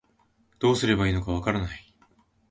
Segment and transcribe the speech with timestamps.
[0.57, 1.95] どうすればいいのかわからない